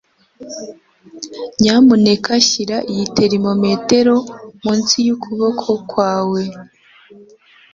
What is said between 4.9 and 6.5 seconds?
yukuboko kwawe.